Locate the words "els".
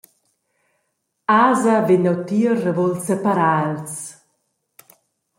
3.67-3.93